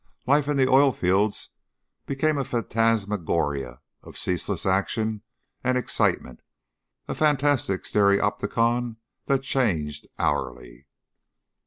[0.25, 1.51] Life in the oil fields
[2.07, 5.21] became a phantasmagoria of ceaseless action
[5.63, 6.39] and excitement
[7.07, 8.95] a fantastic stereopticon
[9.27, 10.87] that changed hourly.